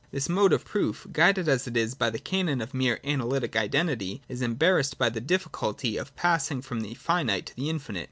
[0.09, 4.23] This mode of proof, guided as it is by the canon of mere analytical identity,
[4.27, 7.99] is embarrassed by the difficulty of passing from the finite to the infinite.